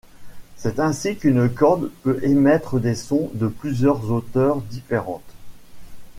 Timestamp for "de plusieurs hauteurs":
3.35-4.59